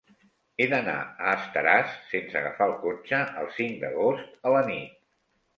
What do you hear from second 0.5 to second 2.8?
He d'anar a Estaràs sense agafar el